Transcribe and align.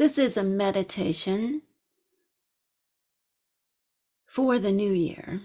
This 0.00 0.16
is 0.16 0.38
a 0.38 0.42
meditation 0.42 1.60
for 4.24 4.58
the 4.58 4.72
new 4.72 4.92
year 4.92 5.42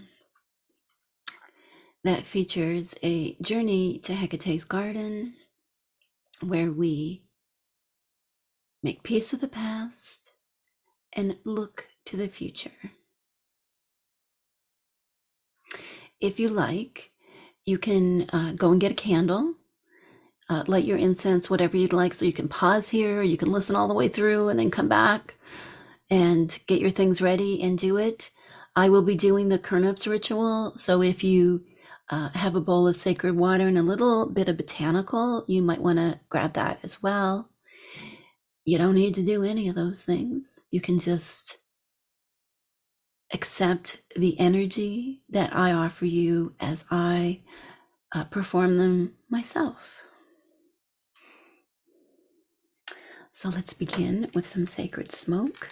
that 2.04 2.24
features 2.24 2.94
a 3.02 3.34
journey 3.42 3.98
to 3.98 4.14
Hecate's 4.14 4.64
garden 4.64 5.34
where 6.40 6.72
we 6.72 7.24
make 8.82 9.02
peace 9.02 9.30
with 9.30 9.42
the 9.42 9.48
past 9.48 10.32
and 11.12 11.36
look 11.44 11.88
to 12.06 12.16
the 12.16 12.26
future. 12.26 12.92
If 16.18 16.40
you 16.40 16.48
like, 16.48 17.10
you 17.66 17.76
can 17.76 18.22
uh, 18.30 18.52
go 18.52 18.72
and 18.72 18.80
get 18.80 18.92
a 18.92 18.94
candle, 18.94 19.56
uh, 20.48 20.64
light 20.66 20.84
your 20.84 20.98
incense, 20.98 21.50
whatever 21.50 21.76
you'd 21.76 21.92
like. 21.92 22.14
So 22.14 22.24
you 22.24 22.32
can 22.32 22.48
pause 22.48 22.88
here, 22.88 23.22
you 23.22 23.36
can 23.36 23.50
listen 23.50 23.76
all 23.76 23.88
the 23.88 23.94
way 23.94 24.08
through 24.08 24.48
and 24.48 24.58
then 24.58 24.70
come 24.70 24.88
back 24.88 25.34
and 26.10 26.58
get 26.66 26.80
your 26.80 26.90
things 26.90 27.20
ready 27.20 27.62
and 27.62 27.78
do 27.78 27.96
it. 27.96 28.30
I 28.74 28.88
will 28.88 29.02
be 29.02 29.16
doing 29.16 29.48
the 29.48 29.58
Khernips 29.58 30.06
ritual. 30.06 30.74
So 30.76 31.02
if 31.02 31.24
you 31.24 31.64
uh, 32.10 32.28
have 32.34 32.54
a 32.54 32.60
bowl 32.60 32.86
of 32.86 32.96
sacred 32.96 33.36
water 33.36 33.66
and 33.66 33.78
a 33.78 33.82
little 33.82 34.26
bit 34.26 34.48
of 34.48 34.56
botanical, 34.56 35.44
you 35.48 35.62
might 35.62 35.80
want 35.80 35.98
to 35.98 36.20
grab 36.28 36.52
that 36.54 36.78
as 36.82 37.02
well. 37.02 37.50
You 38.64 38.78
don't 38.78 38.94
need 38.94 39.14
to 39.14 39.22
do 39.24 39.42
any 39.42 39.68
of 39.68 39.74
those 39.74 40.04
things. 40.04 40.64
You 40.70 40.80
can 40.80 40.98
just 40.98 41.58
accept 43.32 44.02
the 44.14 44.38
energy 44.38 45.22
that 45.30 45.54
I 45.54 45.72
offer 45.72 46.06
you 46.06 46.54
as 46.60 46.84
I 46.90 47.40
uh, 48.12 48.24
perform 48.24 48.78
them 48.78 49.14
myself. 49.28 50.02
So 53.36 53.50
let's 53.50 53.74
begin 53.74 54.30
with 54.32 54.46
some 54.46 54.64
sacred 54.64 55.12
smoke. 55.12 55.68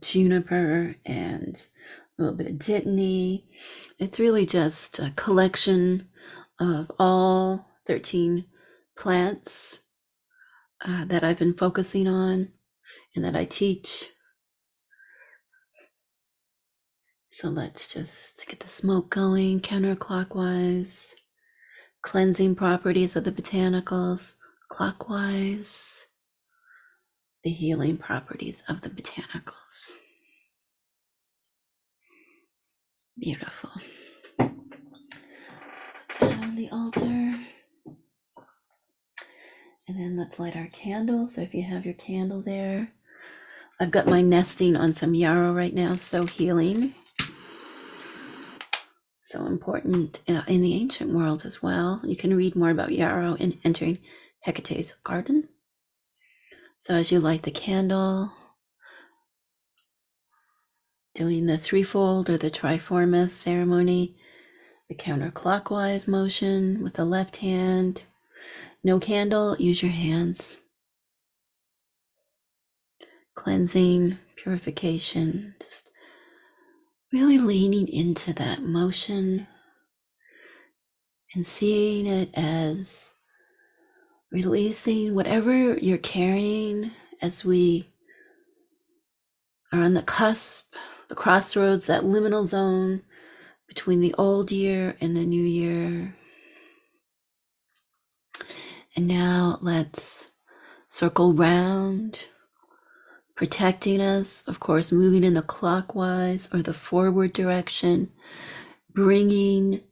juniper 0.00 0.96
and 1.04 1.66
a 2.18 2.22
little 2.22 2.36
bit 2.36 2.48
of 2.48 2.54
dittany. 2.54 3.44
It's 3.98 4.18
really 4.18 4.46
just 4.46 4.98
a 4.98 5.12
collection 5.14 6.08
of 6.58 6.90
all 6.98 7.68
13 7.86 8.46
plants 8.98 9.78
uh, 10.84 11.04
that 11.04 11.22
I've 11.22 11.38
been 11.38 11.54
focusing 11.54 12.08
on 12.08 12.48
and 13.14 13.24
that 13.24 13.36
I 13.36 13.44
teach. 13.44 14.10
So 17.38 17.50
let's 17.50 17.86
just 17.86 18.48
get 18.48 18.60
the 18.60 18.68
smoke 18.68 19.10
going 19.10 19.60
counterclockwise, 19.60 21.12
cleansing 22.00 22.54
properties 22.54 23.14
of 23.14 23.24
the 23.24 23.30
botanicals 23.30 24.36
clockwise, 24.72 26.06
the 27.44 27.50
healing 27.50 27.98
properties 27.98 28.62
of 28.70 28.80
the 28.80 28.88
botanicals. 28.88 29.90
Beautiful. 33.18 33.70
On 34.38 36.56
the 36.56 36.70
altar. 36.72 37.38
And 39.86 40.00
then 40.00 40.16
let's 40.16 40.38
light 40.38 40.56
our 40.56 40.68
candle. 40.68 41.28
So 41.28 41.42
if 41.42 41.52
you 41.52 41.64
have 41.64 41.84
your 41.84 41.92
candle 41.92 42.40
there, 42.40 42.92
I've 43.78 43.90
got 43.90 44.06
my 44.06 44.22
nesting 44.22 44.74
on 44.74 44.94
some 44.94 45.14
yarrow 45.14 45.52
right 45.52 45.74
now, 45.74 45.96
so 45.96 46.24
healing. 46.24 46.94
So 49.26 49.44
important 49.44 50.20
uh, 50.28 50.42
in 50.46 50.60
the 50.62 50.74
ancient 50.74 51.10
world 51.10 51.44
as 51.44 51.60
well. 51.60 52.00
You 52.04 52.16
can 52.16 52.36
read 52.36 52.54
more 52.54 52.70
about 52.70 52.92
yarrow 52.92 53.34
in 53.34 53.58
entering 53.64 53.98
Hecate's 54.46 54.94
garden. 55.02 55.48
So 56.82 56.94
as 56.94 57.10
you 57.10 57.18
light 57.18 57.42
the 57.42 57.50
candle, 57.50 58.30
doing 61.16 61.46
the 61.46 61.58
threefold 61.58 62.30
or 62.30 62.38
the 62.38 62.52
triformis 62.52 63.30
ceremony, 63.30 64.16
the 64.88 64.94
counterclockwise 64.94 66.06
motion 66.06 66.80
with 66.84 66.94
the 66.94 67.04
left 67.04 67.38
hand. 67.38 68.04
No 68.84 69.00
candle, 69.00 69.56
use 69.58 69.82
your 69.82 69.90
hands. 69.90 70.58
Cleansing, 73.34 74.18
purification, 74.36 75.56
just 75.60 75.90
really 77.12 77.38
leaning 77.38 77.88
into 77.88 78.32
that 78.34 78.62
motion 78.62 79.46
and 81.34 81.46
seeing 81.46 82.06
it 82.06 82.30
as 82.34 83.12
releasing 84.30 85.14
whatever 85.14 85.76
you're 85.78 85.98
carrying 85.98 86.90
as 87.22 87.44
we 87.44 87.88
are 89.72 89.80
on 89.80 89.94
the 89.94 90.02
cusp 90.02 90.74
the 91.08 91.14
crossroads, 91.14 91.86
that 91.86 92.02
liminal 92.02 92.46
zone 92.46 93.02
between 93.68 94.00
the 94.00 94.14
old 94.14 94.50
year 94.50 94.96
and 95.00 95.16
the 95.16 95.24
new 95.24 95.42
year. 95.42 96.16
And 98.94 99.06
now 99.06 99.58
let's 99.60 100.30
circle 100.88 101.34
round, 101.34 102.28
protecting 103.36 104.00
us, 104.00 104.42
of 104.48 104.58
course, 104.60 104.90
moving 104.90 105.22
in 105.22 105.34
the 105.34 105.42
clockwise 105.42 106.52
or 106.52 106.62
the 106.62 106.74
forward 106.74 107.32
direction, 107.34 108.10
bringing 108.92 109.82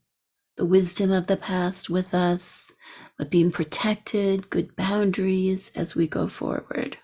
the 0.57 0.65
wisdom 0.65 1.13
of 1.13 1.27
the 1.27 1.37
past 1.37 1.91
with 1.91 2.15
us, 2.15 2.73
but 3.19 3.31
being 3.31 3.53
protected, 3.53 4.51
good 4.51 4.75
boundaries 4.77 5.71
as 5.77 5.95
we 5.95 6.07
go 6.07 6.27
forward. 6.27 6.99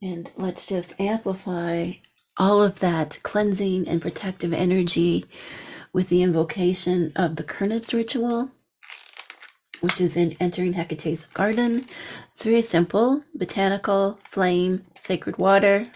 And 0.00 0.30
let's 0.36 0.66
just 0.66 1.00
amplify 1.00 1.92
all 2.38 2.62
of 2.62 2.80
that 2.80 3.20
cleansing 3.22 3.86
and 3.86 4.02
protective 4.02 4.52
energy 4.52 5.24
with 5.92 6.08
the 6.08 6.22
invocation 6.22 7.12
of 7.14 7.36
the 7.36 7.44
Khernips 7.44 7.92
ritual, 7.92 8.50
which 9.82 10.00
is 10.00 10.16
in 10.16 10.36
entering 10.38 10.74
Hecate's 10.74 11.26
garden. 11.26 11.84
It's 12.30 12.44
very 12.44 12.62
simple 12.62 13.22
botanical, 13.34 14.18
flame, 14.28 14.86
sacred 14.98 15.38
water, 15.38 15.88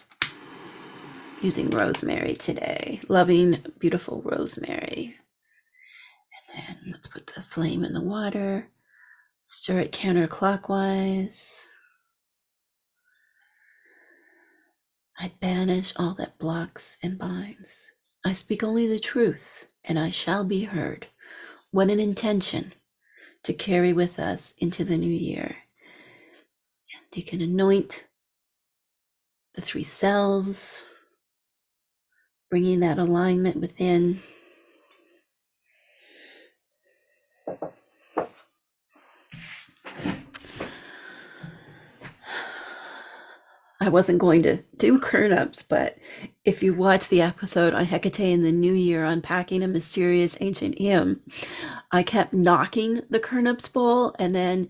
using 1.41 1.70
rosemary 1.70 2.34
today. 2.34 3.00
Loving, 3.08 3.64
beautiful 3.78 4.22
rosemary. 4.22 5.14
And 6.52 6.66
then 6.66 6.92
let's 6.92 7.06
put 7.06 7.28
the 7.28 7.42
flame 7.42 7.84
in 7.84 7.92
the 7.94 8.02
water, 8.02 8.69
stir 9.44 9.78
it 9.78 9.92
counterclockwise. 9.92 11.66
I 15.18 15.32
banish 15.41 15.92
all 15.97 16.14
that 16.14 16.38
blocks 16.38 16.98
and 17.03 17.16
binds. 17.16 17.92
I 18.24 18.32
speak 18.32 18.64
only 18.64 18.88
the 18.88 18.98
truth, 18.98 19.66
and 19.84 19.97
I 19.98 20.10
shall 20.10 20.44
be 20.44 20.64
heard. 20.64 21.06
What 21.70 21.91
an 21.91 22.00
intention 22.00 22.74
to 23.47 23.55
carry 23.55 23.93
with 23.93 24.19
us 24.19 24.55
into 24.59 24.84
the 24.84 24.97
new 24.97 25.07
year. 25.07 25.59
And 26.93 27.17
you 27.17 27.23
can 27.23 27.41
anoint 27.41 28.09
the 29.55 29.61
three 29.61 29.84
selves, 29.84 30.83
bringing 32.51 32.81
that 32.81 32.99
alignment 32.99 33.61
within. 33.61 34.21
I 43.86 43.88
wasn't 43.88 44.18
going 44.18 44.42
to 44.42 44.59
do 44.77 44.98
Khernips, 45.00 45.65
but 45.66 45.97
if 46.44 46.60
you 46.60 46.74
watch 46.74 47.06
the 47.06 47.22
episode 47.22 47.72
on 47.72 47.84
Hecate 47.84 48.18
in 48.18 48.42
the 48.42 48.50
New 48.50 48.72
Year, 48.72 49.04
unpacking 49.04 49.62
a 49.62 49.68
mysterious 49.68 50.36
ancient 50.41 50.77
hymn, 50.77 51.21
I 51.92 52.03
kept 52.03 52.33
knocking 52.34 53.03
the 53.09 53.21
Khernips 53.21 53.72
bowl, 53.72 54.16
and 54.18 54.34
then 54.34 54.68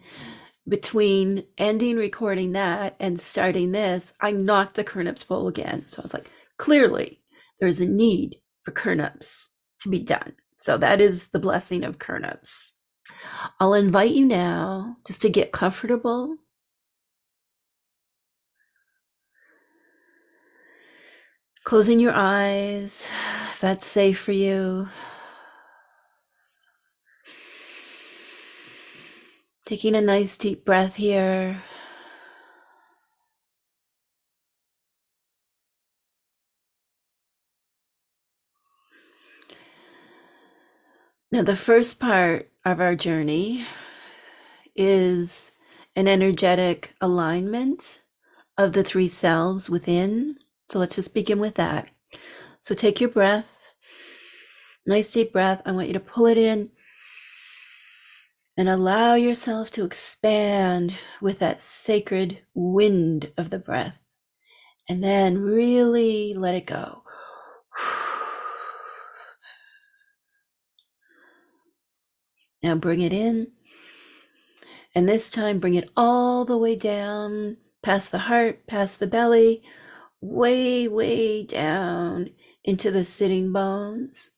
between 0.68 1.44
ending 1.56 1.96
recording 1.96 2.52
that 2.52 2.94
and 3.00 3.18
starting 3.18 3.72
this, 3.72 4.12
I 4.20 4.32
knocked 4.32 4.74
the 4.74 4.84
Khernips 4.84 5.26
bowl 5.26 5.48
again. 5.48 5.88
So 5.88 6.02
I 6.02 6.04
was 6.04 6.12
like, 6.12 6.30
clearly, 6.58 7.22
there's 7.58 7.80
a 7.80 7.86
need 7.86 8.36
for 8.64 8.72
Khernips 8.72 9.48
to 9.80 9.88
be 9.88 10.00
done. 10.00 10.34
So 10.58 10.76
that 10.76 11.00
is 11.00 11.28
the 11.28 11.38
blessing 11.38 11.84
of 11.84 11.98
Khernips. 11.98 12.72
I'll 13.60 13.72
invite 13.72 14.10
you 14.10 14.26
now 14.26 14.96
just 15.06 15.22
to 15.22 15.30
get 15.30 15.52
comfortable 15.52 16.36
Closing 21.66 21.98
your 21.98 22.12
eyes, 22.14 23.08
if 23.50 23.58
that's 23.60 23.84
safe 23.84 24.20
for 24.20 24.30
you. 24.30 24.88
Taking 29.64 29.96
a 29.96 30.00
nice 30.00 30.38
deep 30.38 30.64
breath 30.64 30.94
here. 30.94 31.64
Now, 41.32 41.42
the 41.42 41.56
first 41.56 41.98
part 41.98 42.48
of 42.64 42.78
our 42.78 42.94
journey 42.94 43.66
is 44.76 45.50
an 45.96 46.06
energetic 46.06 46.94
alignment 47.00 48.02
of 48.56 48.72
the 48.72 48.84
three 48.84 49.08
selves 49.08 49.68
within 49.68 50.36
so 50.68 50.78
let's 50.78 50.96
just 50.96 51.14
begin 51.14 51.38
with 51.38 51.54
that. 51.54 51.88
So 52.60 52.74
take 52.74 53.00
your 53.00 53.10
breath, 53.10 53.72
nice 54.86 55.10
deep 55.12 55.32
breath. 55.32 55.62
I 55.64 55.72
want 55.72 55.86
you 55.86 55.94
to 55.94 56.00
pull 56.00 56.26
it 56.26 56.38
in 56.38 56.70
and 58.56 58.68
allow 58.68 59.14
yourself 59.14 59.70
to 59.72 59.84
expand 59.84 61.00
with 61.20 61.38
that 61.38 61.60
sacred 61.60 62.40
wind 62.54 63.30
of 63.36 63.50
the 63.50 63.58
breath. 63.58 63.98
And 64.88 65.02
then 65.02 65.38
really 65.38 66.34
let 66.34 66.54
it 66.54 66.66
go. 66.66 67.02
Now 72.62 72.74
bring 72.74 73.00
it 73.00 73.12
in. 73.12 73.48
And 74.94 75.08
this 75.08 75.30
time, 75.30 75.58
bring 75.58 75.74
it 75.74 75.90
all 75.96 76.44
the 76.44 76.56
way 76.56 76.74
down 76.74 77.58
past 77.82 78.10
the 78.10 78.18
heart, 78.18 78.66
past 78.66 78.98
the 78.98 79.06
belly, 79.06 79.62
way, 80.20 80.88
way 80.88 81.44
down 81.44 82.30
into 82.64 82.90
the 82.90 83.04
sitting 83.04 83.52
bones. 83.52 84.30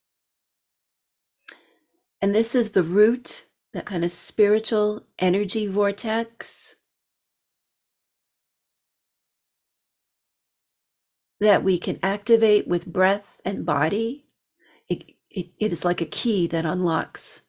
And 2.20 2.34
this 2.34 2.54
is 2.54 2.72
the 2.72 2.82
root, 2.82 3.46
that 3.72 3.86
kind 3.86 4.04
of 4.04 4.10
spiritual 4.10 5.06
energy 5.19 5.66
vortex 5.66 6.76
that 11.40 11.62
we 11.62 11.78
can 11.78 11.98
activate 12.02 12.66
with 12.66 12.92
breath 12.92 13.40
and 13.44 13.64
body. 13.64 14.26
It, 14.88 15.14
it, 15.31 15.50
it 15.58 15.72
is 15.72 15.84
like 15.84 16.00
a 16.00 16.06
key 16.06 16.46
that 16.48 16.64
unlocks 16.64 17.42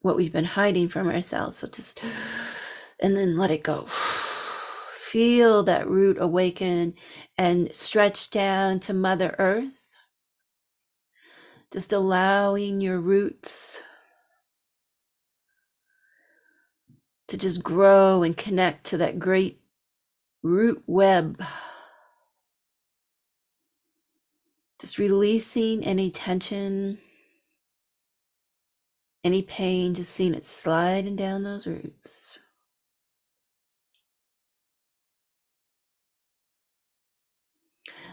what 0.00 0.16
we've 0.16 0.32
been 0.32 0.44
hiding 0.44 0.88
from 0.88 1.08
ourselves. 1.08 1.56
So 1.58 1.66
just, 1.66 2.00
and 3.00 3.16
then 3.16 3.36
let 3.36 3.50
it 3.50 3.64
go. 3.64 3.88
Feel 5.06 5.62
that 5.62 5.88
root 5.88 6.16
awaken 6.18 6.94
and 7.38 7.72
stretch 7.72 8.28
down 8.28 8.80
to 8.80 8.92
Mother 8.92 9.36
Earth. 9.38 10.00
Just 11.72 11.92
allowing 11.92 12.80
your 12.80 13.00
roots 13.00 13.80
to 17.28 17.36
just 17.36 17.62
grow 17.62 18.24
and 18.24 18.36
connect 18.36 18.84
to 18.86 18.96
that 18.96 19.20
great 19.20 19.60
root 20.42 20.82
web. 20.88 21.40
Just 24.80 24.98
releasing 24.98 25.84
any 25.84 26.10
tension, 26.10 26.98
any 29.22 29.42
pain, 29.42 29.94
just 29.94 30.12
seeing 30.12 30.34
it 30.34 30.44
sliding 30.44 31.14
down 31.14 31.44
those 31.44 31.64
roots. 31.64 32.25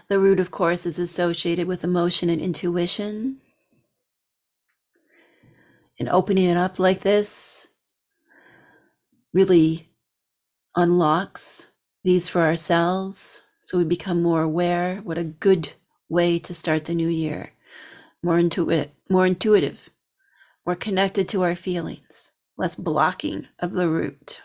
The 0.09 0.19
root, 0.19 0.39
of 0.39 0.51
course, 0.51 0.85
is 0.85 0.99
associated 0.99 1.67
with 1.67 1.83
emotion 1.83 2.29
and 2.29 2.41
intuition. 2.41 3.37
And 5.99 6.09
opening 6.09 6.49
it 6.49 6.57
up 6.57 6.79
like 6.79 7.01
this 7.01 7.67
really 9.33 9.89
unlocks 10.75 11.67
these 12.03 12.29
for 12.29 12.41
ourselves 12.41 13.41
so 13.61 13.77
we 13.77 13.85
become 13.85 14.21
more 14.21 14.41
aware. 14.41 14.99
What 15.03 15.17
a 15.17 15.23
good 15.23 15.73
way 16.09 16.37
to 16.39 16.53
start 16.53 16.85
the 16.85 16.93
new 16.93 17.07
year. 17.07 17.51
More 18.21 18.37
intuitive, 18.37 18.91
more 19.09 19.25
intuitive, 19.25 19.89
more 20.65 20.75
connected 20.75 21.27
to 21.29 21.43
our 21.43 21.55
feelings, 21.55 22.31
less 22.57 22.75
blocking 22.75 23.47
of 23.59 23.71
the 23.71 23.89
root. 23.89 24.41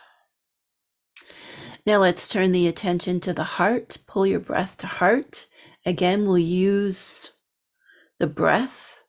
Now 1.85 1.99
let's 1.99 2.29
turn 2.29 2.53
the 2.53 2.67
attention 2.67 3.19
to 3.21 3.33
the 3.33 3.45
heart. 3.45 3.99
Pull 4.07 4.27
your 4.27 4.41
breath 4.41 4.77
to 4.79 4.87
heart. 4.87 5.47
Again, 5.89 6.27
we'll 6.27 6.37
use 6.37 7.31
the 8.19 8.27
breath 8.27 9.01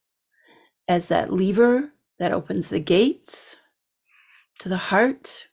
as 0.87 1.09
that 1.09 1.33
lever 1.33 1.91
that 2.19 2.31
opens 2.31 2.69
the 2.69 2.79
gates 2.79 3.57
to 4.59 4.69
the 4.69 4.77
heart, 4.77 5.49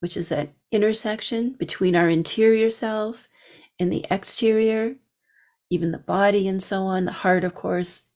which 0.00 0.18
is 0.18 0.28
that 0.28 0.52
intersection 0.70 1.54
between 1.54 1.96
our 1.96 2.10
interior 2.10 2.70
self 2.70 3.26
and 3.80 3.90
the 3.90 4.04
exterior, 4.10 4.96
even 5.70 5.92
the 5.92 5.98
body 5.98 6.46
and 6.46 6.62
so 6.62 6.82
on. 6.82 7.06
The 7.06 7.12
heart, 7.12 7.42
of 7.42 7.54
course, 7.54 8.10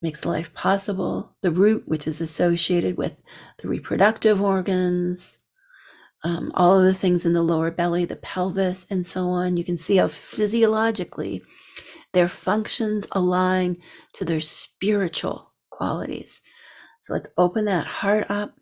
makes 0.00 0.24
life 0.24 0.54
possible. 0.54 1.36
The 1.42 1.50
root, 1.50 1.82
which 1.84 2.06
is 2.06 2.22
associated 2.22 2.96
with 2.96 3.12
the 3.58 3.68
reproductive 3.68 4.40
organs, 4.40 5.44
um, 6.24 6.50
all 6.54 6.78
of 6.78 6.86
the 6.86 6.94
things 6.94 7.26
in 7.26 7.34
the 7.34 7.42
lower 7.42 7.70
belly, 7.70 8.06
the 8.06 8.16
pelvis, 8.16 8.86
and 8.88 9.04
so 9.04 9.28
on. 9.28 9.58
You 9.58 9.64
can 9.64 9.76
see 9.76 9.96
how 9.96 10.08
physiologically 10.08 11.42
their 12.12 12.28
functions 12.28 13.06
align 13.12 13.76
to 14.14 14.24
their 14.24 14.40
spiritual 14.40 15.52
qualities. 15.70 16.40
So 17.02 17.12
let's 17.12 17.32
open 17.36 17.64
that 17.66 17.86
heart 17.86 18.26
up. 18.30 18.54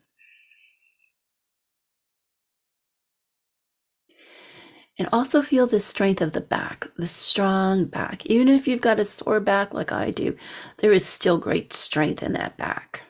And 4.98 5.08
also 5.12 5.42
feel 5.42 5.66
the 5.66 5.78
strength 5.78 6.22
of 6.22 6.32
the 6.32 6.40
back, 6.40 6.86
the 6.96 7.06
strong 7.06 7.84
back. 7.84 8.24
Even 8.26 8.48
if 8.48 8.66
you've 8.66 8.80
got 8.80 8.98
a 8.98 9.04
sore 9.04 9.40
back 9.40 9.74
like 9.74 9.92
I 9.92 10.10
do, 10.10 10.36
there 10.78 10.92
is 10.92 11.04
still 11.04 11.36
great 11.36 11.74
strength 11.74 12.22
in 12.22 12.32
that 12.32 12.56
back. 12.56 13.02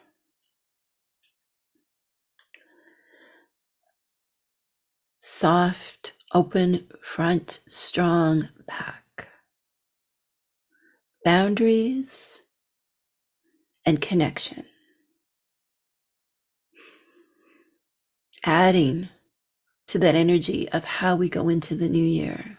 Soft, 5.21 6.13
open 6.33 6.89
front, 7.03 7.61
strong 7.69 8.49
back. 8.67 9.06
Boundaries 11.27 12.41
and 13.85 14.01
connection. 14.01 14.65
Adding 18.45 19.09
to 19.89 19.99
that 19.99 20.15
energy 20.15 20.69
of 20.71 20.85
how 20.85 21.17
we 21.17 21.29
go 21.29 21.49
into 21.49 21.75
the 21.75 21.89
new 21.89 22.05
year 22.05 22.59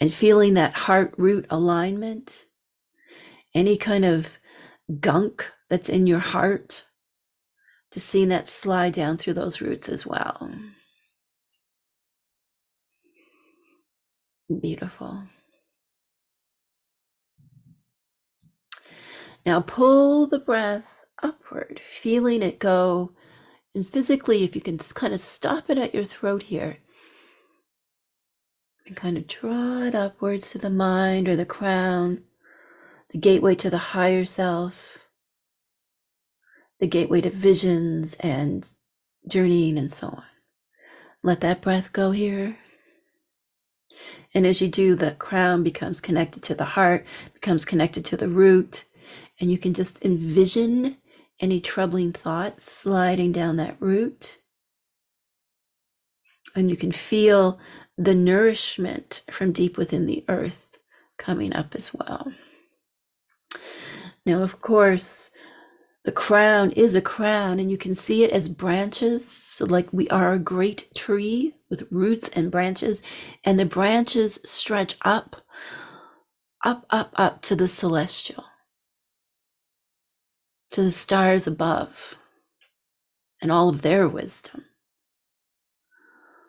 and 0.00 0.12
feeling 0.12 0.54
that 0.54 0.74
heart 0.74 1.14
root 1.16 1.46
alignment, 1.50 2.44
any 3.54 3.78
kind 3.78 4.04
of 4.04 4.38
gunk 5.00 5.50
that's 5.70 5.88
in 5.88 6.06
your 6.06 6.20
heart, 6.20 6.84
just 7.92 8.08
seeing 8.08 8.28
that 8.30 8.46
slide 8.46 8.92
down 8.92 9.16
through 9.18 9.34
those 9.34 9.62
roots 9.62 9.88
as 9.88 10.06
well. 10.06 10.52
Beautiful. 14.60 15.24
Now 19.44 19.60
pull 19.60 20.26
the 20.26 20.38
breath 20.38 21.04
upward, 21.22 21.80
feeling 21.88 22.42
it 22.42 22.58
go 22.58 23.12
and 23.74 23.88
physically, 23.88 24.44
if 24.44 24.54
you 24.54 24.60
can 24.60 24.76
just 24.76 24.94
kind 24.94 25.14
of 25.14 25.20
stop 25.20 25.70
it 25.70 25.78
at 25.78 25.94
your 25.94 26.04
throat 26.04 26.44
here 26.44 26.78
and 28.86 28.96
kind 28.96 29.16
of 29.16 29.26
draw 29.26 29.82
it 29.82 29.94
upwards 29.94 30.50
to 30.50 30.58
the 30.58 30.70
mind 30.70 31.26
or 31.26 31.36
the 31.36 31.46
crown, 31.46 32.22
the 33.10 33.18
gateway 33.18 33.54
to 33.54 33.70
the 33.70 33.78
higher 33.78 34.26
self, 34.26 34.98
the 36.80 36.86
gateway 36.86 37.22
to 37.22 37.30
visions 37.30 38.14
and 38.20 38.70
journeying 39.26 39.78
and 39.78 39.90
so 39.90 40.08
on. 40.08 40.24
Let 41.22 41.40
that 41.40 41.62
breath 41.62 41.92
go 41.92 42.10
here. 42.10 42.58
And 44.34 44.46
as 44.46 44.60
you 44.60 44.68
do, 44.68 44.96
the 44.96 45.12
crown 45.12 45.62
becomes 45.62 46.00
connected 46.00 46.42
to 46.44 46.54
the 46.54 46.64
heart, 46.64 47.06
becomes 47.32 47.64
connected 47.64 48.04
to 48.06 48.16
the 48.16 48.28
root, 48.28 48.84
and 49.40 49.50
you 49.50 49.58
can 49.58 49.74
just 49.74 50.04
envision 50.04 50.96
any 51.40 51.60
troubling 51.60 52.12
thoughts 52.12 52.70
sliding 52.70 53.32
down 53.32 53.56
that 53.56 53.76
root. 53.80 54.38
And 56.54 56.70
you 56.70 56.76
can 56.76 56.92
feel 56.92 57.58
the 57.96 58.14
nourishment 58.14 59.22
from 59.30 59.52
deep 59.52 59.76
within 59.76 60.06
the 60.06 60.24
earth 60.28 60.78
coming 61.18 61.54
up 61.54 61.74
as 61.74 61.92
well. 61.92 62.32
Now, 64.24 64.42
of 64.42 64.60
course, 64.60 65.30
the 66.04 66.12
crown 66.12 66.72
is 66.72 66.94
a 66.94 67.00
crown, 67.00 67.58
and 67.58 67.70
you 67.70 67.78
can 67.78 67.94
see 67.94 68.24
it 68.24 68.30
as 68.30 68.48
branches. 68.48 69.26
So, 69.28 69.64
like 69.64 69.92
we 69.92 70.08
are 70.08 70.32
a 70.32 70.38
great 70.38 70.92
tree 70.94 71.54
with 71.70 71.86
roots 71.90 72.28
and 72.30 72.50
branches, 72.50 73.02
and 73.44 73.58
the 73.58 73.64
branches 73.64 74.38
stretch 74.44 74.96
up, 75.02 75.36
up, 76.64 76.86
up, 76.90 77.12
up 77.16 77.42
to 77.42 77.56
the 77.56 77.68
celestial 77.68 78.44
to 80.72 80.82
the 80.82 80.92
stars 80.92 81.46
above 81.46 82.16
and 83.42 83.52
all 83.52 83.68
of 83.68 83.82
their 83.82 84.08
wisdom. 84.08 84.64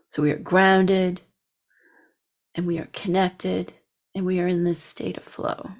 So 0.10 0.22
we 0.24 0.32
are 0.32 0.38
grounded 0.38 1.22
and 2.56 2.68
we 2.68 2.80
are 2.80 2.90
connected 2.94 3.74
and 4.16 4.26
we 4.26 4.40
are 4.40 4.48
in 4.48 4.64
this 4.64 4.82
state 4.82 5.18
of 5.18 5.24
flow. 5.24 5.72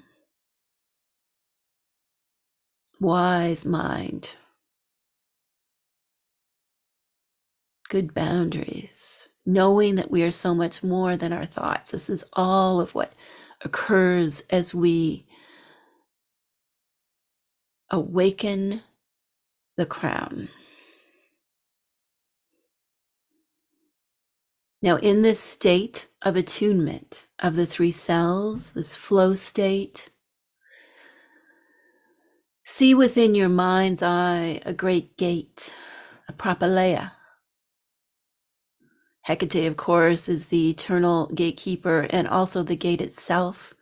Wise 3.00 3.66
mind, 3.66 4.36
good 7.88 8.14
boundaries, 8.14 9.28
knowing 9.46 9.96
that 9.96 10.10
we 10.10 10.22
are 10.22 10.32
so 10.32 10.54
much 10.54 10.82
more 10.82 11.16
than 11.16 11.32
our 11.32 11.46
thoughts. 11.46 11.92
This 11.92 12.10
is 12.10 12.24
all 12.34 12.80
of 12.80 12.94
what 12.94 13.12
occurs 13.64 14.42
as 14.50 14.74
we 14.74 15.23
awaken 17.90 18.82
the 19.76 19.86
crown. 19.86 20.48
Now, 24.82 24.96
in 24.96 25.22
this 25.22 25.40
state 25.40 26.08
of 26.20 26.36
attunement 26.36 27.26
of 27.38 27.56
the 27.56 27.64
three 27.64 27.92
selves, 27.92 28.74
this 28.74 28.94
flow 28.94 29.34
state, 29.34 30.10
see 32.66 32.94
within 32.94 33.34
your 33.34 33.48
mind's 33.48 34.02
eye 34.02 34.60
a 34.66 34.74
great 34.74 35.16
gate, 35.16 35.74
a 36.28 36.34
propylaea. 36.34 37.12
Hecate, 39.22 39.66
of 39.66 39.78
course, 39.78 40.28
is 40.28 40.48
the 40.48 40.68
eternal 40.68 41.28
gatekeeper 41.28 42.06
and 42.10 42.28
also 42.28 42.62
the 42.62 42.76
gate 42.76 43.00
itself. 43.00 43.74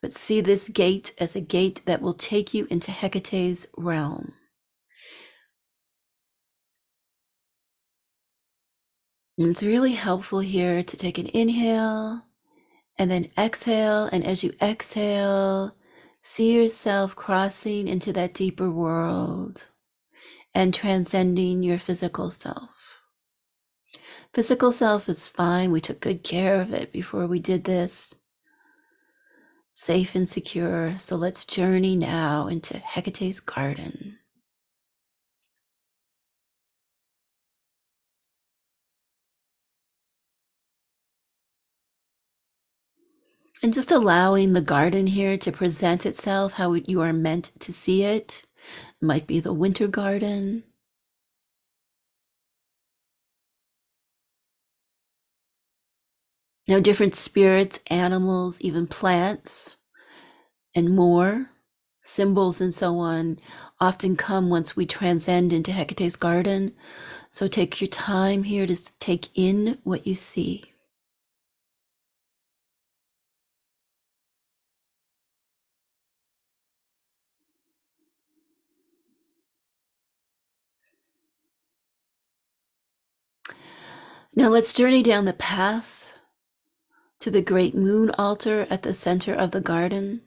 But 0.00 0.12
see 0.12 0.40
this 0.40 0.68
gate 0.68 1.12
as 1.18 1.36
a 1.36 1.40
gate 1.40 1.82
that 1.86 2.02
will 2.02 2.14
take 2.14 2.54
you 2.54 2.66
into 2.70 2.90
Hecate's 2.90 3.66
realm. 3.76 4.32
And 9.38 9.48
it's 9.48 9.62
really 9.62 9.92
helpful 9.92 10.40
here 10.40 10.82
to 10.82 10.96
take 10.96 11.18
an 11.18 11.26
inhale 11.26 12.22
and 12.98 13.10
then 13.10 13.28
exhale. 13.38 14.08
And 14.10 14.24
as 14.24 14.42
you 14.42 14.54
exhale, 14.62 15.74
see 16.22 16.54
yourself 16.54 17.14
crossing 17.14 17.86
into 17.86 18.12
that 18.14 18.32
deeper 18.32 18.70
world 18.70 19.68
and 20.54 20.72
transcending 20.72 21.62
your 21.62 21.78
physical 21.78 22.30
self. 22.30 22.70
Physical 24.32 24.72
self 24.72 25.08
is 25.08 25.28
fine. 25.28 25.70
We 25.70 25.82
took 25.82 26.00
good 26.00 26.22
care 26.22 26.60
of 26.60 26.72
it 26.72 26.90
before 26.92 27.26
we 27.26 27.38
did 27.38 27.64
this. 27.64 28.14
Safe 29.78 30.14
and 30.14 30.26
secure. 30.26 30.98
So 30.98 31.16
let's 31.16 31.44
journey 31.44 31.96
now 31.96 32.46
into 32.46 32.78
Hecate's 32.78 33.40
garden. 33.40 34.18
And 43.62 43.74
just 43.74 43.90
allowing 43.90 44.54
the 44.54 44.62
garden 44.62 45.08
here 45.08 45.36
to 45.36 45.52
present 45.52 46.06
itself 46.06 46.54
how 46.54 46.72
you 46.72 47.02
are 47.02 47.12
meant 47.12 47.52
to 47.60 47.70
see 47.70 48.02
it. 48.02 48.44
it 49.02 49.04
might 49.04 49.26
be 49.26 49.40
the 49.40 49.52
winter 49.52 49.88
garden. 49.88 50.64
Now, 56.68 56.80
different 56.80 57.14
spirits, 57.14 57.78
animals, 57.88 58.60
even 58.60 58.88
plants, 58.88 59.76
and 60.74 60.94
more, 60.94 61.50
symbols, 62.02 62.60
and 62.60 62.74
so 62.74 62.98
on, 62.98 63.38
often 63.80 64.16
come 64.16 64.50
once 64.50 64.74
we 64.74 64.84
transcend 64.84 65.52
into 65.52 65.70
Hecate's 65.70 66.16
garden. 66.16 66.72
So 67.30 67.46
take 67.46 67.80
your 67.80 67.88
time 67.88 68.42
here 68.42 68.66
to 68.66 68.98
take 68.98 69.28
in 69.34 69.78
what 69.84 70.08
you 70.08 70.14
see. 70.16 70.64
Now 84.34 84.48
let's 84.48 84.72
journey 84.72 85.02
down 85.02 85.24
the 85.26 85.32
path 85.32 86.12
to 87.20 87.30
the 87.30 87.42
great 87.42 87.74
moon 87.74 88.10
altar 88.18 88.66
at 88.70 88.82
the 88.82 88.94
center 88.94 89.34
of 89.34 89.50
the 89.50 89.60
garden. 89.60 90.22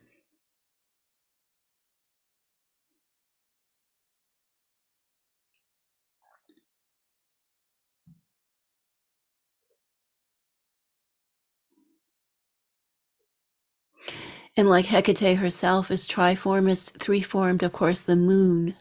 And 14.58 14.68
like 14.68 14.88
Hecate 14.88 15.38
herself 15.38 15.90
is 15.90 16.06
triformis, 16.06 16.92
three 16.92 17.22
formed, 17.22 17.64
of 17.64 17.72
course, 17.72 18.02
the 18.02 18.18
moon 18.18 18.76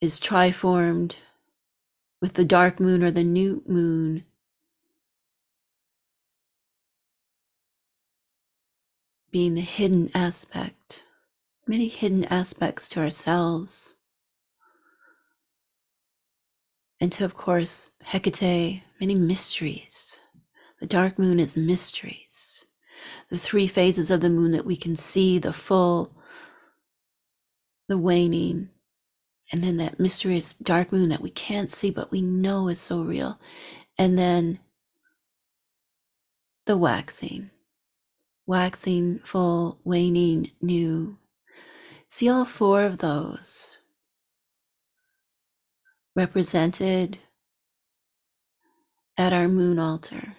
is 0.00 0.20
triformed 0.20 1.14
with 2.24 2.32
the 2.32 2.44
dark 2.46 2.80
moon 2.80 3.02
or 3.02 3.10
the 3.10 3.22
new 3.22 3.62
moon. 3.66 4.24
Being 9.30 9.52
the 9.52 9.60
hidden 9.60 10.10
aspect, 10.14 11.02
many 11.66 11.86
hidden 11.86 12.24
aspects 12.24 12.88
to 12.88 13.00
ourselves. 13.00 13.96
And 16.98 17.12
to, 17.12 17.26
of 17.26 17.36
course, 17.36 17.90
Hecate, 18.02 18.84
many 18.98 19.14
mysteries. 19.14 20.18
The 20.80 20.86
dark 20.86 21.18
moon 21.18 21.38
is 21.38 21.58
mysteries. 21.58 22.64
The 23.28 23.36
three 23.36 23.66
phases 23.66 24.10
of 24.10 24.22
the 24.22 24.30
moon 24.30 24.52
that 24.52 24.64
we 24.64 24.76
can 24.76 24.96
see 24.96 25.38
the 25.38 25.52
full, 25.52 26.16
the 27.86 27.98
waning, 27.98 28.70
and 29.54 29.62
then 29.62 29.76
that 29.76 30.00
mysterious 30.00 30.52
dark 30.52 30.90
moon 30.90 31.10
that 31.10 31.20
we 31.20 31.30
can't 31.30 31.70
see 31.70 31.88
but 31.88 32.10
we 32.10 32.20
know 32.20 32.66
is 32.66 32.80
so 32.80 33.02
real. 33.02 33.38
And 33.96 34.18
then 34.18 34.58
the 36.66 36.76
waxing. 36.76 37.50
Waxing 38.46 39.20
full 39.24 39.78
waning 39.84 40.50
new. 40.60 41.18
See 42.08 42.28
all 42.28 42.44
four 42.44 42.82
of 42.82 42.98
those 42.98 43.78
represented 46.16 47.18
at 49.16 49.32
our 49.32 49.46
moon 49.46 49.78
altar 49.78 50.34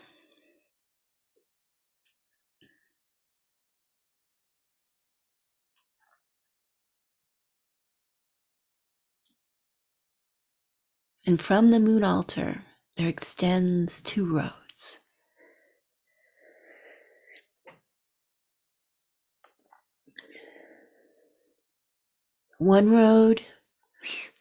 And 11.27 11.41
from 11.41 11.69
the 11.69 11.79
moon 11.79 12.03
altar, 12.03 12.61
there 12.97 13.07
extends 13.07 13.99
two 14.01 14.25
roads. 14.25 14.99
One 22.59 22.91
road 22.91 23.41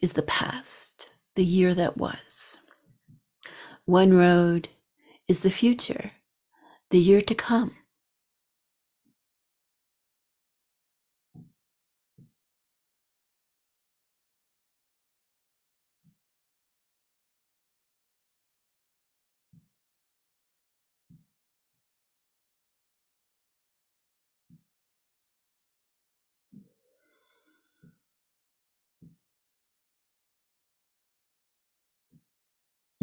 is 0.03 0.13
the 0.13 0.23
past, 0.23 1.11
the 1.37 1.45
year 1.45 1.75
that 1.75 1.97
was. 1.97 2.59
One 3.87 4.13
road 4.15 4.69
is 5.27 5.41
the 5.43 5.51
future, 5.51 6.13
the 6.91 6.99
year 6.99 7.23
to 7.23 7.35
come. 7.35 7.77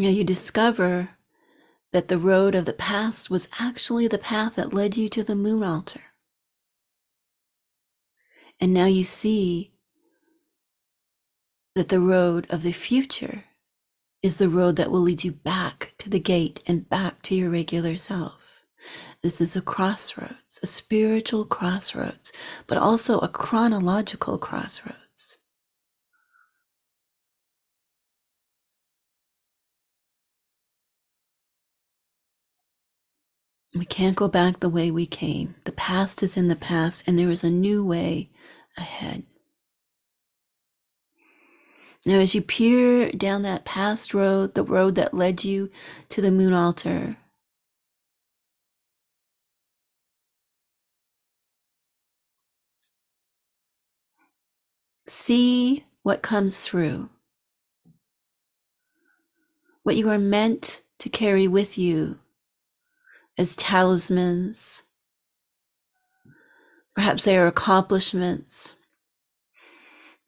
Now 0.02 0.10
you 0.10 0.24
discover 0.24 1.12
that 1.92 2.08
the 2.08 2.18
road 2.18 2.56
of 2.56 2.66
the 2.66 2.74
past 2.74 3.30
was 3.30 3.48
actually 3.60 4.08
the 4.08 4.18
path 4.18 4.56
that 4.56 4.74
led 4.74 4.98
you 4.98 5.08
to 5.10 5.24
the 5.24 5.36
moon 5.36 5.62
altar. 5.62 6.02
And 8.60 8.74
now 8.74 8.88
you 8.88 9.04
see 9.04 9.74
that 11.76 11.90
the 11.90 12.00
road 12.00 12.48
of 12.50 12.64
the 12.64 12.72
future 12.72 13.44
is 14.24 14.38
the 14.38 14.50
road 14.50 14.76
that 14.78 14.90
will 14.90 15.02
lead 15.02 15.24
you 15.24 15.34
back 15.34 15.94
to 16.00 16.10
the 16.10 16.20
gate 16.20 16.64
and 16.66 16.90
back 16.90 17.22
to 17.22 17.36
your 17.36 17.52
regular 17.52 17.96
self. 17.96 18.64
This 19.22 19.40
is 19.40 19.56
a 19.56 19.62
crossroads, 19.62 20.60
a 20.64 20.66
spiritual 20.66 21.46
crossroads, 21.46 22.34
but 22.66 22.80
also 22.80 23.20
a 23.20 23.28
chronological 23.28 24.40
crossroads. 24.40 24.98
We 33.74 33.86
can't 33.86 34.18
go 34.18 34.28
back 34.28 34.60
the 34.60 34.70
way 34.70 34.92
we 34.92 35.06
came. 35.06 35.56
The 35.64 35.72
past 35.72 36.22
is 36.24 36.36
in 36.36 36.50
the 36.50 36.58
past, 36.58 37.04
and 37.08 37.18
there 37.18 37.30
is 37.30 37.44
a 37.44 37.50
new 37.50 37.86
way 37.86 38.30
ahead. 38.78 39.24
Now, 42.06 42.16
as 42.16 42.36
you 42.36 42.42
peer 42.42 43.12
down 43.12 43.44
that 43.44 43.64
past 43.64 44.14
road, 44.14 44.56
the 44.56 44.64
road 44.64 44.96
that 44.96 45.14
led 45.14 45.46
you 45.46 45.70
to 46.10 46.22
the 46.22 46.32
moon 46.32 46.52
altar, 46.52 47.16
see 55.08 55.86
what 56.04 56.22
comes 56.22 56.62
through, 56.62 57.10
what 59.84 59.96
you 59.96 60.10
are 60.10 60.18
meant 60.18 60.82
to 61.00 61.08
carry 61.10 61.48
with 61.48 61.78
you 61.78 62.20
as 63.42 63.56
talismans. 63.56 64.84
Perhaps 66.96 67.26
they 67.26 67.38
are 67.38 67.48
accomplishments, 67.48 68.76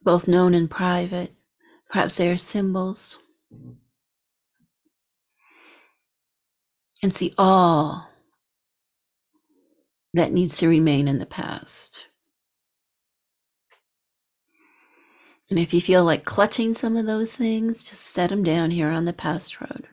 both 0.01 0.27
known 0.27 0.53
and 0.53 0.69
private. 0.69 1.33
Perhaps 1.89 2.17
they 2.17 2.29
are 2.29 2.37
symbols. 2.37 3.19
And 7.03 7.13
see 7.13 7.33
all 7.37 8.09
that 10.13 10.31
needs 10.31 10.57
to 10.57 10.67
remain 10.67 11.07
in 11.07 11.19
the 11.19 11.25
past. 11.25 12.07
And 15.49 15.59
if 15.59 15.73
you 15.73 15.81
feel 15.81 16.03
like 16.03 16.23
clutching 16.23 16.73
some 16.73 16.97
of 16.97 17.05
those 17.05 17.35
things, 17.35 17.83
just 17.83 18.01
set 18.01 18.29
them 18.31 18.43
down 18.43 18.71
here 18.71 18.89
on 18.89 19.05
the 19.05 19.13
past 19.13 19.61
road. 19.61 19.87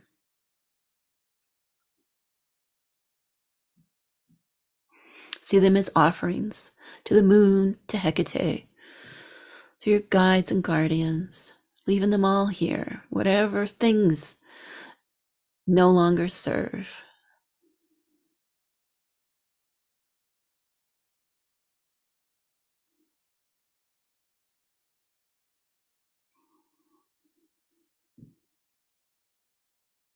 See 5.51 5.59
them 5.59 5.77
as 5.77 5.91
offerings 5.97 6.71
to 7.03 7.13
the 7.13 7.25
moon, 7.25 7.77
to 7.89 7.97
Hecate, 7.97 8.67
to 9.81 9.91
your 9.91 9.99
guides 9.99 10.53
and 10.53 10.63
guardians, 10.63 11.55
leaving 11.89 12.11
them 12.11 12.25
all 12.25 12.47
here, 12.47 13.03
whatever 13.11 13.67
things 13.67 14.37
no 15.67 15.91
longer 15.91 16.29
serve. 16.29 17.03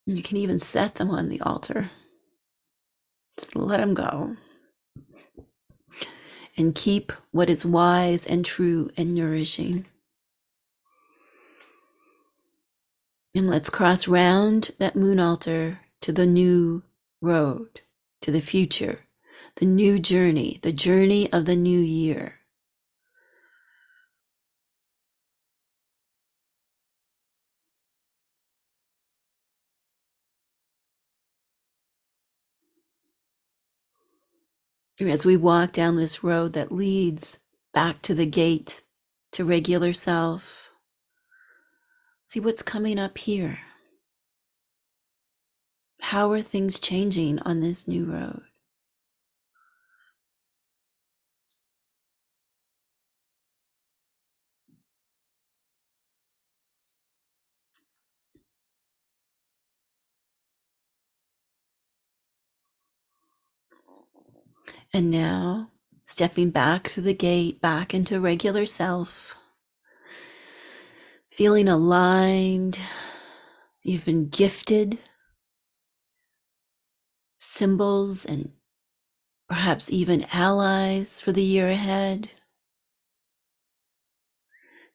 You 0.07 0.23
can 0.23 0.37
even 0.37 0.61
set 0.61 0.95
them 0.95 1.11
on 1.11 1.29
the 1.29 1.41
altar. 1.41 1.91
Just 3.37 3.57
let 3.57 3.81
them 3.81 3.95
go. 3.95 4.37
And 6.57 6.75
keep 6.75 7.13
what 7.33 7.51
is 7.51 7.67
wise 7.67 8.27
and 8.27 8.45
true 8.45 8.91
and 8.97 9.15
nourishing. 9.15 9.87
And 13.35 13.51
let's 13.51 13.71
cross 13.71 14.07
round 14.07 14.71
that 14.79 14.95
moon 14.95 15.19
altar 15.19 15.81
to 16.03 16.13
the 16.13 16.27
new 16.27 16.85
road, 17.21 17.81
to 18.21 18.31
the 18.31 18.41
future, 18.41 19.01
the 19.57 19.67
new 19.67 19.99
journey, 19.99 20.61
the 20.63 20.73
journey 20.73 21.33
of 21.33 21.45
the 21.45 21.57
new 21.57 21.81
year. 21.81 22.39
As 35.01 35.27
we 35.27 35.37
walk 35.37 35.73
down 35.73 35.97
this 35.97 36.23
road 36.23 36.53
that 36.53 36.73
leads 36.73 37.39
back 37.73 38.01
to 38.03 38.15
the 38.15 38.27
gate 38.27 38.83
to 39.33 39.45
regular 39.45 39.93
self, 39.93 40.71
see 42.25 42.41
what's 42.41 42.63
coming 42.63 42.99
up 42.99 43.19
here. 43.19 43.59
How 46.01 46.31
are 46.33 46.43
things 46.43 46.79
changing 46.79 47.41
on 47.41 47.61
this 47.61 47.89
new 47.89 48.05
road? 48.05 48.43
And 64.95 65.11
now, 65.11 65.73
stepping 66.03 66.51
back 66.51 66.87
through 66.87 67.03
the 67.03 67.15
gate, 67.15 67.61
back 67.61 67.93
into 67.93 68.21
regular 68.21 68.65
self, 68.65 69.35
feeling 71.33 71.67
aligned. 71.69 72.79
You've 73.83 74.05
been 74.05 74.29
gifted 74.29 75.01
symbols 77.39 78.25
and 78.25 78.53
perhaps 79.49 79.91
even 79.91 80.27
allies 80.33 81.21
for 81.21 81.33
the 81.33 81.43
year 81.43 81.67
ahead. 81.67 82.31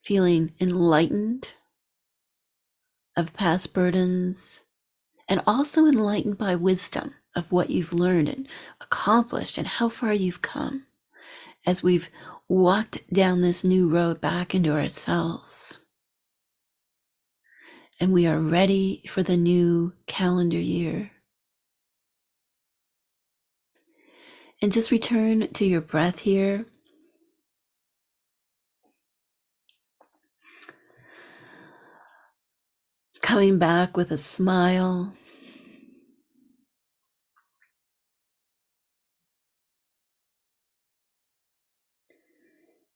Feeling 0.05 0.53
enlightened 0.61 1.49
of 3.17 3.33
past 3.33 3.73
burdens 3.73 4.61
and 5.27 5.41
also 5.45 5.85
enlightened 5.85 6.37
by 6.37 6.55
wisdom 6.55 7.15
of 7.35 7.51
what 7.51 7.69
you've 7.69 7.93
learned 7.93 8.29
and 8.29 8.47
accomplished 8.81 9.57
and 9.57 9.67
how 9.67 9.89
far 9.89 10.13
you've 10.13 10.41
come 10.41 10.85
as 11.65 11.83
we've 11.83 12.09
walked 12.47 13.11
down 13.13 13.41
this 13.41 13.63
new 13.63 13.87
road 13.87 14.19
back 14.19 14.55
into 14.55 14.71
ourselves. 14.71 15.79
And 17.99 18.13
we 18.13 18.25
are 18.25 18.39
ready 18.39 19.03
for 19.07 19.23
the 19.23 19.37
new 19.37 19.93
calendar 20.07 20.57
year. 20.57 21.11
And 24.61 24.71
just 24.71 24.91
return 24.91 25.47
to 25.53 25.65
your 25.65 25.81
breath 25.81 26.19
here. 26.19 26.65
Coming 33.21 33.59
back 33.59 33.95
with 33.95 34.11
a 34.11 34.17
smile. 34.17 35.13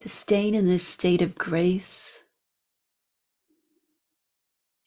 To 0.03 0.09
staying 0.09 0.53
in 0.53 0.65
this 0.65 0.85
state 0.85 1.21
of 1.21 1.33
grace. 1.33 2.25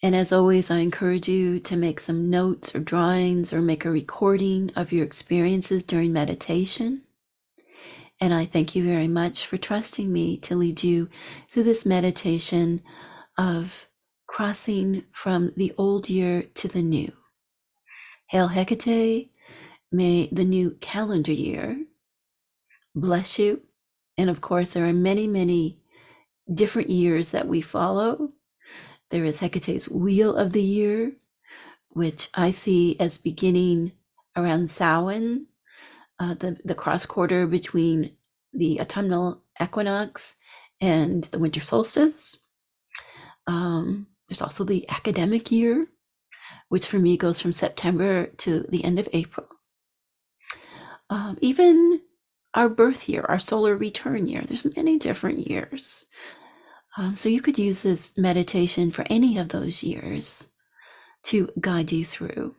And 0.02 0.14
as 0.14 0.30
always, 0.30 0.70
I 0.70 0.80
encourage 0.80 1.26
you 1.26 1.58
to 1.60 1.74
make 1.74 2.00
some 2.00 2.28
notes 2.28 2.74
or 2.74 2.80
drawings 2.80 3.50
or 3.50 3.62
make 3.62 3.86
a 3.86 3.90
recording 3.90 4.70
of 4.76 4.92
your 4.92 5.06
experiences 5.06 5.84
during 5.84 6.12
meditation. 6.12 7.00
And 8.20 8.34
I 8.34 8.44
thank 8.44 8.76
you 8.76 8.84
very 8.84 9.08
much 9.08 9.46
for 9.46 9.56
trusting 9.56 10.12
me 10.12 10.36
to 10.40 10.54
lead 10.54 10.84
you 10.84 11.08
through 11.48 11.62
this 11.62 11.86
meditation 11.86 12.82
of 13.38 13.88
crossing 14.26 15.04
from 15.12 15.54
the 15.56 15.72
old 15.78 16.10
year 16.10 16.42
to 16.42 16.68
the 16.68 16.82
new. 16.82 17.10
Hail 18.28 18.48
Hecate, 18.48 19.30
may 19.90 20.28
the 20.30 20.44
new 20.44 20.72
calendar 20.82 21.32
year 21.32 21.86
bless 22.94 23.38
you 23.38 23.62
and 24.18 24.30
of 24.30 24.40
course, 24.40 24.72
there 24.72 24.86
are 24.86 24.92
many, 24.92 25.26
many 25.26 25.78
different 26.52 26.90
years 26.90 27.32
that 27.32 27.48
we 27.48 27.60
follow. 27.60 28.32
There 29.10 29.24
is 29.24 29.40
Hecate's 29.40 29.88
Wheel 29.88 30.36
of 30.36 30.52
the 30.52 30.62
Year, 30.62 31.12
which 31.90 32.28
I 32.34 32.50
see 32.50 32.98
as 32.98 33.18
beginning 33.18 33.92
around 34.36 34.70
Samhain, 34.70 35.46
uh, 36.18 36.34
the, 36.34 36.58
the 36.64 36.74
cross 36.74 37.06
quarter 37.06 37.46
between 37.46 38.16
the 38.52 38.80
autumnal 38.80 39.42
equinox 39.60 40.36
and 40.80 41.24
the 41.24 41.38
winter 41.38 41.60
solstice. 41.60 42.36
Um, 43.46 44.06
there's 44.28 44.42
also 44.42 44.64
the 44.64 44.88
academic 44.88 45.50
year, 45.50 45.86
which 46.68 46.86
for 46.86 46.98
me 46.98 47.16
goes 47.16 47.40
from 47.40 47.52
September 47.52 48.26
to 48.38 48.64
the 48.68 48.84
end 48.84 48.98
of 48.98 49.08
April. 49.12 49.46
Um, 51.08 51.38
even 51.40 52.00
our 52.56 52.68
birth 52.68 53.08
year, 53.08 53.24
our 53.28 53.38
solar 53.38 53.76
return 53.76 54.26
year. 54.26 54.42
There's 54.46 54.64
many 54.76 54.98
different 54.98 55.48
years. 55.48 56.06
Um, 56.96 57.14
so 57.16 57.28
you 57.28 57.42
could 57.42 57.58
use 57.58 57.82
this 57.82 58.16
meditation 58.16 58.90
for 58.90 59.04
any 59.10 59.36
of 59.38 59.50
those 59.50 59.82
years 59.82 60.48
to 61.24 61.50
guide 61.60 61.92
you 61.92 62.04
through. 62.04 62.54